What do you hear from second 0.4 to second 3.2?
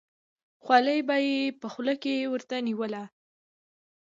خولۍ به یې په خوله کې ورته ونیوله.